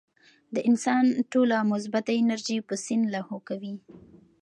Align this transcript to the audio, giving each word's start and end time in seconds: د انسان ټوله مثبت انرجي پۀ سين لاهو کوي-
د 0.53 0.55
انسان 0.69 1.05
ټوله 1.31 1.57
مثبت 1.73 2.05
انرجي 2.19 2.57
پۀ 2.67 2.75
سين 2.85 3.01
لاهو 3.13 3.37
کوي- 3.47 3.73